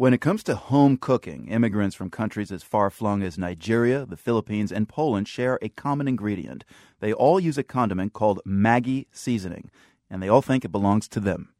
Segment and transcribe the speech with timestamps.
[0.00, 4.16] When it comes to home cooking, immigrants from countries as far flung as Nigeria, the
[4.16, 6.64] Philippines, and Poland share a common ingredient.
[7.00, 9.70] They all use a condiment called Maggi seasoning,
[10.08, 11.50] and they all think it belongs to them.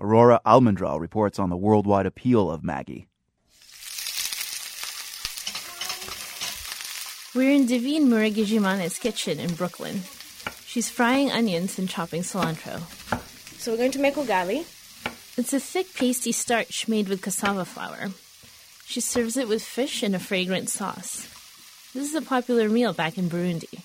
[0.00, 3.08] Aurora Almendral reports on the worldwide appeal of Maggi.
[7.34, 10.00] We're in Divine Muregijimane's kitchen in Brooklyn.
[10.64, 12.80] She's frying onions and chopping cilantro.
[13.58, 14.64] So we're going to make ugali.
[15.36, 18.08] It's a thick, pasty starch made with cassava flour.
[18.86, 21.28] She serves it with fish and a fragrant sauce.
[21.92, 23.82] This is a popular meal back in Burundi.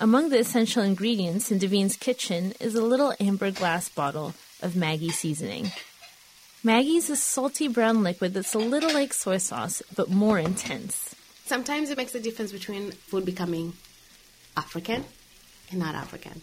[0.00, 5.12] Among the essential ingredients in Devine's kitchen is a little amber glass bottle of Maggi
[5.12, 5.70] seasoning.
[6.64, 11.14] Maggi is a salty brown liquid that's a little like soy sauce, but more intense.
[11.44, 13.74] Sometimes it makes a difference between food becoming
[14.56, 15.04] African
[15.70, 16.42] and not African.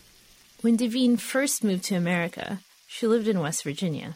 [0.62, 2.62] When Devine first moved to America,
[2.95, 4.16] she lived in West Virginia.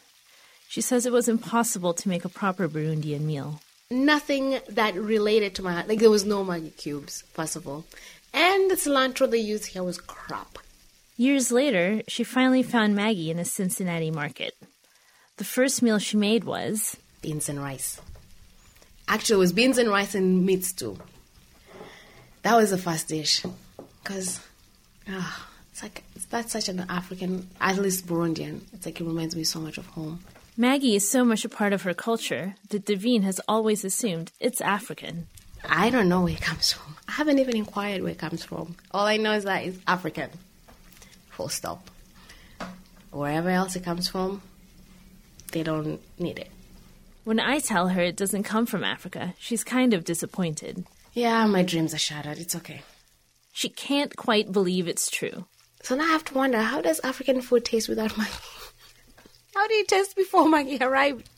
[0.69, 3.59] She says it was impossible to make a proper Burundian meal.
[3.91, 7.83] Nothing that related to my like there was no Maggi cubes, first of all.
[8.33, 10.59] And the cilantro they used here was crap.
[11.17, 14.53] Years later, she finally found Maggi in a Cincinnati market.
[15.35, 17.99] The first meal she made was beans and rice.
[19.09, 20.97] Actually, it was beans and rice and meat stew.
[22.43, 23.43] That was the first dish.
[24.01, 24.39] Because,
[25.09, 25.49] oh, ah.
[25.79, 28.63] It's like that's such an African, at least Burundian.
[28.73, 30.19] It's like it reminds me so much of home.
[30.57, 34.59] Maggi is so much a part of her culture that Divine has always assumed it's
[34.59, 35.27] African.
[35.63, 36.97] I don't know where it comes from.
[37.07, 38.75] I haven't even inquired where it comes from.
[38.91, 40.29] All I know is that it's African.
[41.29, 41.89] Full stop.
[43.11, 44.41] Wherever else it comes from,
[45.53, 46.51] they don't need it.
[47.23, 50.83] When I tell her it doesn't come from Africa, she's kind of disappointed.
[51.13, 52.37] Yeah, my dreams are shattered.
[52.37, 52.81] It's okay.
[53.53, 55.45] She can't quite believe it's true.
[55.81, 58.41] So now I have to wonder how does African food taste without Maggi?
[59.55, 61.29] how did it taste before Maggi arrived?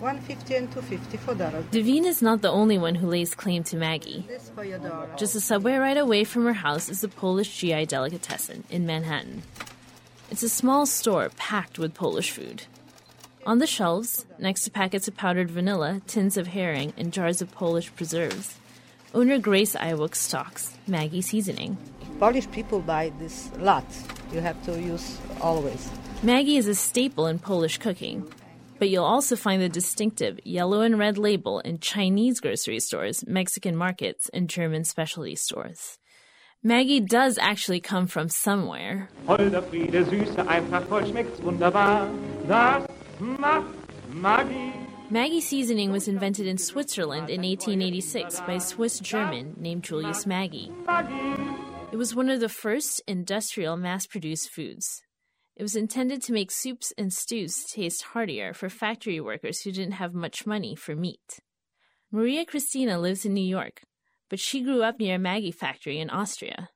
[0.00, 1.62] 150 and 250 for Dara.
[1.70, 4.26] Divine is not the only one who lays claim to Maggi.
[4.26, 4.78] This for your
[5.16, 9.42] Just a subway ride away from her house is the Polish GI delicatessen in Manhattan.
[10.30, 12.64] It's a small store packed with Polish food.
[13.46, 17.52] On the shelves, next to packets of powdered vanilla, tins of herring, and jars of
[17.52, 18.56] Polish preserves,
[19.14, 21.76] owner Grace Iwook stocks Maggi seasoning.
[22.24, 23.84] Polish people buy this a lot.
[24.32, 25.90] You have to use always.
[26.22, 28.24] Maggi is a staple in Polish cooking,
[28.78, 33.76] but you'll also find the distinctive yellow and red label in Chinese grocery stores, Mexican
[33.76, 35.98] markets, and German specialty stores.
[36.64, 39.10] Maggi does actually come from somewhere.
[39.26, 42.08] Holder Friede, Süße, einfach voll schmeckt's wunderbar.
[42.48, 42.88] Das
[43.20, 43.66] macht
[44.10, 44.72] Maggi.
[45.10, 50.72] Maggi seasoning was invented in Switzerland in 1886 by a Swiss German named Julius Maggi.
[51.94, 55.00] It was one of the first industrial mass produced foods.
[55.54, 60.02] It was intended to make soups and stews taste heartier for factory workers who didn't
[60.02, 61.38] have much money for meat.
[62.10, 63.82] Maria Christina lives in New York,
[64.28, 66.70] but she grew up near a Maggi factory in Austria.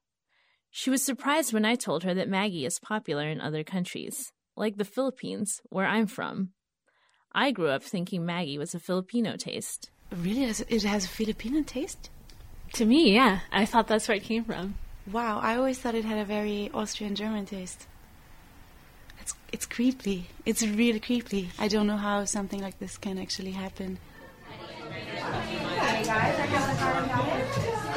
[0.70, 4.76] She was surprised when I told her that Maggi is popular in other countries, like
[4.76, 6.50] the Philippines, where I'm from.
[7.32, 9.90] I grew up thinking Maggi was a Filipino taste.
[10.12, 10.44] Really?
[10.44, 12.08] It has a Filipino taste?
[12.74, 13.40] To me, yeah.
[13.50, 14.76] I thought that's where it came from.
[15.12, 17.86] Wow, I always thought it had a very Austrian German taste.
[19.20, 20.26] It's it's creepy.
[20.44, 21.48] It's really creepy.
[21.58, 23.98] I don't know how something like this can actually happen.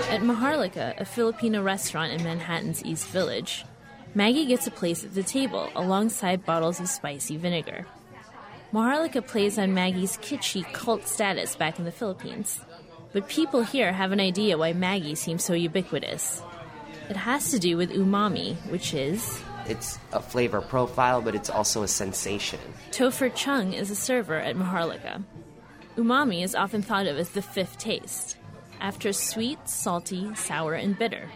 [0.10, 3.66] At Maharlika, a Filipino restaurant in Manhattan's East Village,
[4.16, 7.88] Maggi gets a place at the table alongside bottles of spicy vinegar.
[8.72, 12.62] Maharlika plays on Maggi's kitschy cult status back in the Philippines.
[13.12, 16.42] But people here have an idea why Maggi seems so ubiquitous.
[17.12, 21.84] It has to do with umami, which is it's a flavor profile, but it's also
[21.84, 22.62] a sensation.
[22.92, 25.22] Topher Chung is a server at Maharlika.
[25.98, 28.38] Umami is often thought of as the fifth taste,
[28.80, 31.30] after sweet, salty, sour, and bitter.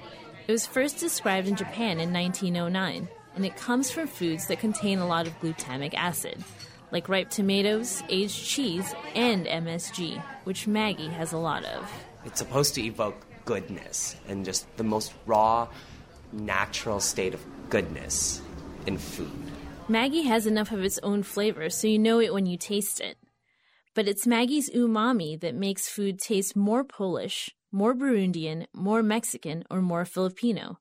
[0.47, 4.99] It was first described in Japan in 1909, and it comes from foods that contain
[4.99, 6.41] a lot of glutamic acid,
[6.91, 11.91] like ripe tomatoes, aged cheese, and MSG, which Maggi has a lot of.
[12.23, 15.67] It's supposed to evoke goodness and just the most raw,
[16.31, 18.41] natural state of goodness
[18.85, 19.31] in food.
[19.87, 23.17] Maggi has enough of its own flavor, so you know it when you taste it.
[23.93, 29.81] But it's Maggi's umami that makes food taste more Polish, more Burundian, more Mexican, or
[29.81, 30.79] more Filipino.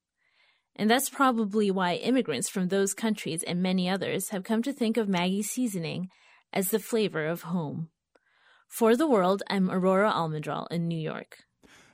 [0.75, 4.97] And that's probably why immigrants from those countries and many others have come to think
[4.97, 6.09] of Maggi seasoning
[6.53, 7.91] as the flavor of home.
[8.69, 11.45] For the World, I'm Aurora Almendral in New York.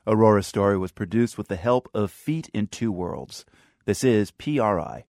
[0.06, 3.44] Aurora's story was produced with the help of Feet in Two Worlds.
[3.84, 4.98] This is PRI.